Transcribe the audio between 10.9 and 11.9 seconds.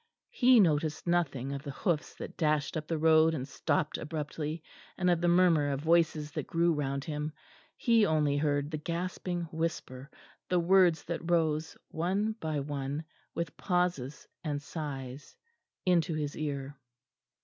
that rose